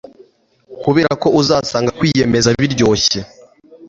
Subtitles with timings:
[0.81, 3.19] kuberako uzasanga kwiyemeza biryoshye